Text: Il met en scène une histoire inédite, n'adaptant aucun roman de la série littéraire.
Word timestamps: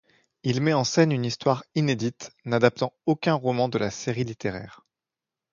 Il 0.41 0.61
met 0.61 0.73
en 0.73 0.83
scène 0.83 1.11
une 1.11 1.25
histoire 1.25 1.63
inédite, 1.75 2.31
n'adaptant 2.45 2.91
aucun 3.05 3.35
roman 3.35 3.69
de 3.69 3.77
la 3.77 3.91
série 3.91 4.23
littéraire. 4.23 4.83